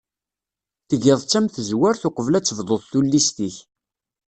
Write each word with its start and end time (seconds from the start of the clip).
Tgiḍ-tt 0.89 1.37
am 1.39 1.47
tezwart 1.49 2.03
uqbel 2.07 2.33
ad 2.37 2.45
tebduḍ 2.45 2.81
tullist-ik. 2.91 3.55